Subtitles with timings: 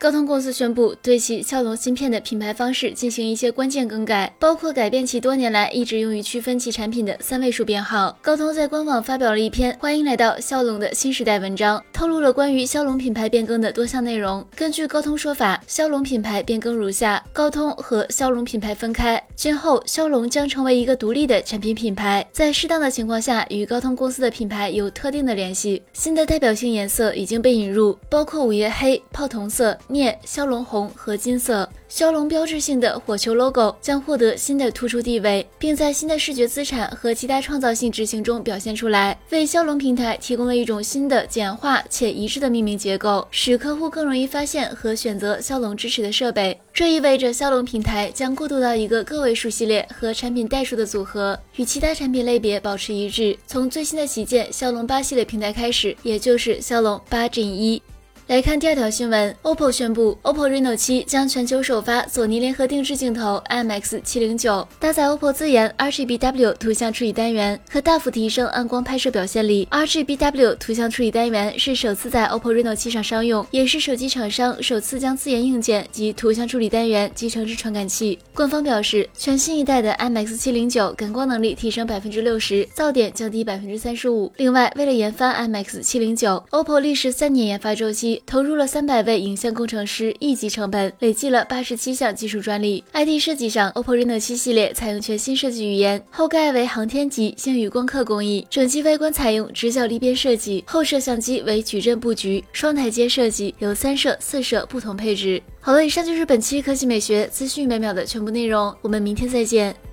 [0.00, 8.16] 高通公司宣布对其骁龙芯片的品牌方式进行一些关键更改，包括改变其多年来一直用于区分其产品的三位数编号。
[8.22, 14.46] 高通在官网发表了一篇“欢迎来到骁龙的新时代”文章，透露了关于骁龙品牌变更的多项内容。
[14.54, 25.82] 根据高通说法，骁龙品牌变更如下：高通和骁龙品牌分开，今后骁龙将成为一个独立的产品品牌，在适当的情况下与高通公司的品牌有特定的联系。
[25.92, 29.76] 新的代表性颜色已经被引入，包括午夜黑、泡桐色。
[29.88, 46.60] 镍、骁龙红和金色，骁龙标志性的火球 logo 将获得新的突出地位，并在新的视觉资产和其他创造性执行中表现出来，为骁龙平台提供了一种新的简化且一致的命名结构，使客户更容易发现和选择骁龙支持的设备。
[46.72, 53.36] 这意味着骁龙平台将过渡到一个个位数系列和产品代数的组合，与其他产品类别保持一致。
[53.46, 57.82] 从最新的旗舰骁龙八系列平台开始，也就是骁龙八 Gen 一。
[58.28, 69.66] 来看第二条新闻，OPPO 宣布，OPPO Reno7 将全球首发索尼联合定制镜头 IMX709，搭载 OPPO 自研 RGBW 图像处理单元，可大幅提升暗光拍摄表现力。
[69.70, 78.18] RGBW 图像处理单元是首次在 OPPO Reno7 上商用，也是手机厂商首次将自研硬件及图像处理单元集成至传感器。
[78.34, 84.30] 官方表示，全新一代的 IMX709 感光能力提升百分之六十，噪点降低百分之三十五。
[84.36, 88.17] 另外，为了研发 IMX709，OPPO 历时三年研发周期。
[88.26, 92.82] 投入了三百位影像工程师一级成本，累计了八十七项技术专利。
[92.92, 105.42] ID 设计上，OPPO Reno 7系列采用全新设计语言，后盖为航天级星宇光刻工艺，整机外观采用直角立边设计，后摄像机为矩阵布局，双台阶设计，有三摄、四摄不同配置。
[105.60, 109.87] 好了，以上就是本期科技美学资讯每秒的全部内容，我们明天再见。